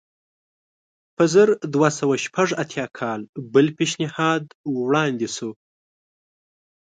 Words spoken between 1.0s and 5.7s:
په زر دوه سوه شپږ اتیا کال بل پېشنهاد وړاندې شو.